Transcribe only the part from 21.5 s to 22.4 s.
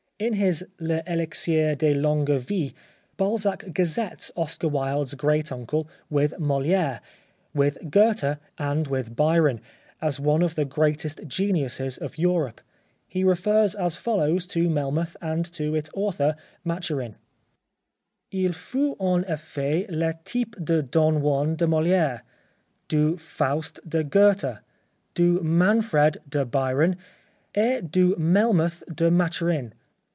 de Moliere,